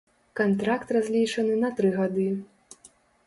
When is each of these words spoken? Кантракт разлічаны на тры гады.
Кантракт 0.37 0.93
разлічаны 0.95 1.59
на 1.63 1.69
тры 1.79 1.91
гады. 1.99 2.27